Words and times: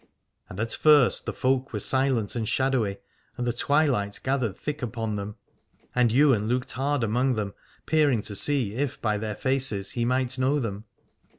And 0.49 0.59
at 0.59 0.71
the 0.71 0.77
first 0.77 1.27
the 1.27 1.31
folk 1.31 1.71
were 1.71 1.79
silent 1.79 2.35
and 2.35 2.49
shadowy, 2.49 2.97
and 3.37 3.45
the 3.45 3.53
twilight 3.53 4.19
gathered 4.23 4.57
thick 4.57 4.81
upon 4.81 5.15
them: 5.15 5.35
and 5.93 6.11
Ywain 6.11 6.47
looked 6.47 6.71
hard 6.71 7.03
among 7.03 7.35
them, 7.35 7.53
peering 7.85 8.23
to 8.23 8.33
see 8.35 8.73
if 8.73 8.99
by 8.99 9.19
their 9.19 9.35
faces 9.35 9.91
he 9.91 10.03
might 10.03 10.39
know 10.39 10.57
them. 10.59 10.85